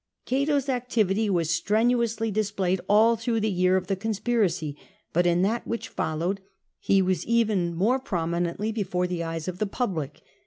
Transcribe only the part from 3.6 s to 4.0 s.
of the